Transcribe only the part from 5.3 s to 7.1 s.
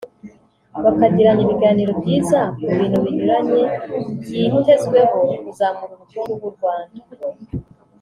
kuzamura ubukungu bw’u Rwanda